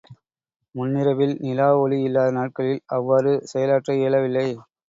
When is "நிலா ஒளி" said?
1.41-1.99